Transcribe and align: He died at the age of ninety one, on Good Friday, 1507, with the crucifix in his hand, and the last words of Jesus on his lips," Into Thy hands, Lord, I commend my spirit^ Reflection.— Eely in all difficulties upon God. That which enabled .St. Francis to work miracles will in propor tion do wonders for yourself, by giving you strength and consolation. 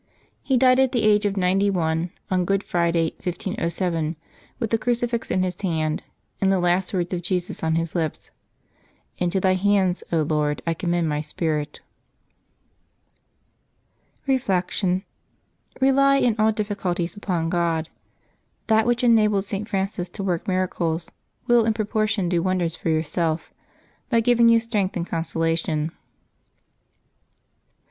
He 0.41 0.57
died 0.57 0.79
at 0.79 0.93
the 0.93 1.03
age 1.03 1.27
of 1.27 1.37
ninety 1.37 1.69
one, 1.69 2.09
on 2.31 2.43
Good 2.43 2.63
Friday, 2.63 3.11
1507, 3.23 4.15
with 4.57 4.71
the 4.71 4.79
crucifix 4.79 5.29
in 5.29 5.43
his 5.43 5.61
hand, 5.61 6.01
and 6.41 6.51
the 6.51 6.57
last 6.57 6.91
words 6.91 7.13
of 7.13 7.21
Jesus 7.21 7.63
on 7.63 7.75
his 7.75 7.93
lips," 7.93 8.31
Into 9.19 9.39
Thy 9.39 9.53
hands, 9.53 10.03
Lord, 10.11 10.63
I 10.65 10.73
commend 10.73 11.07
my 11.07 11.19
spirit^ 11.19 11.81
Reflection.— 14.25 15.03
Eely 15.79 16.19
in 16.25 16.35
all 16.39 16.51
difficulties 16.51 17.15
upon 17.15 17.49
God. 17.51 17.87
That 18.65 18.87
which 18.87 19.03
enabled 19.03 19.43
.St. 19.45 19.69
Francis 19.69 20.09
to 20.09 20.23
work 20.23 20.47
miracles 20.47 21.11
will 21.45 21.63
in 21.63 21.75
propor 21.75 22.09
tion 22.09 22.27
do 22.27 22.41
wonders 22.41 22.75
for 22.75 22.89
yourself, 22.89 23.53
by 24.09 24.19
giving 24.21 24.49
you 24.49 24.59
strength 24.59 24.97
and 24.97 25.05
consolation. 25.05 25.91